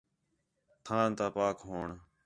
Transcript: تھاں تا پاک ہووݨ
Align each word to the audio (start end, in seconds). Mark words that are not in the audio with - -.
تھاں 0.85 1.07
تا 1.17 1.25
پاک 1.35 1.57
ہووݨ 1.67 1.89